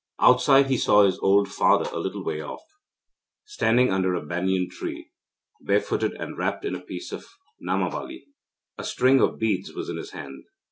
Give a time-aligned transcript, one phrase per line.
[0.19, 2.63] Outside he saw his old father a little way off,
[3.45, 5.11] standing under a banian tree,
[5.61, 7.27] barefooted and wrapped in a piece of
[7.61, 8.23] namabali.
[8.79, 10.45] A string of beads was in his hand.